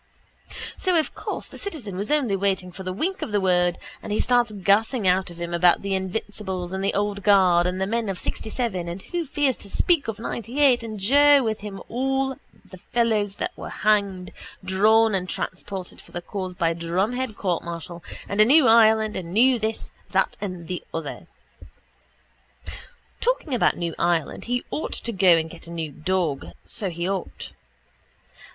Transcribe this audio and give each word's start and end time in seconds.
_So 0.77 0.97
of 0.97 1.13
course 1.13 1.47
the 1.47 1.59
citizen 1.59 1.95
was 1.95 2.09
only 2.09 2.35
waiting 2.35 2.71
for 2.71 2.81
the 2.81 2.91
wink 2.91 3.21
of 3.21 3.31
the 3.31 3.39
word 3.39 3.77
and 4.01 4.11
he 4.11 4.19
starts 4.19 4.51
gassing 4.51 5.07
out 5.07 5.29
of 5.29 5.39
him 5.39 5.53
about 5.53 5.83
the 5.83 5.93
invincibles 5.93 6.71
and 6.71 6.83
the 6.83 6.95
old 6.95 7.21
guard 7.21 7.67
and 7.67 7.79
the 7.79 7.85
men 7.85 8.09
of 8.09 8.17
sixtyseven 8.17 8.87
and 8.89 9.03
who 9.03 9.25
fears 9.27 9.57
to 9.57 9.69
speak 9.69 10.07
of 10.07 10.17
ninetyeight 10.17 10.81
and 10.81 10.99
Joe 10.99 11.43
with 11.43 11.59
him 11.59 11.75
about 11.75 11.85
all 11.87 12.35
the 12.65 12.79
fellows 12.79 13.35
that 13.35 13.55
were 13.55 13.69
hanged, 13.69 14.31
drawn 14.65 15.13
and 15.13 15.29
transported 15.29 16.01
for 16.01 16.13
the 16.13 16.21
cause 16.23 16.55
by 16.55 16.73
drumhead 16.73 17.35
courtmartial 17.35 18.01
and 18.27 18.41
a 18.41 18.45
new 18.45 18.67
Ireland 18.67 19.15
and 19.15 19.31
new 19.31 19.59
this, 19.59 19.91
that 20.09 20.35
and 20.41 20.67
the 20.67 20.83
other. 20.91 21.27
Talking 23.19 23.53
about 23.53 23.77
new 23.77 23.93
Ireland 23.99 24.45
he 24.45 24.65
ought 24.71 24.93
to 24.93 25.11
go 25.11 25.37
and 25.37 25.47
get 25.47 25.67
a 25.67 25.71
new 25.71 25.91
dog 25.91 26.53
so 26.65 26.89
he 26.89 27.07
ought. 27.07 27.51